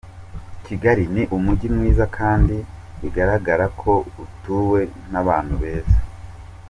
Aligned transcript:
Kigali 0.65 1.03
ni 1.13 1.23
umujyi 1.35 1.67
mwiza 1.75 2.05
kandi 2.17 2.55
biragaragara 2.99 3.65
ko 3.81 3.93
utuwe 4.23 4.79
n’abantu 5.11 5.53
beza. 5.61 5.97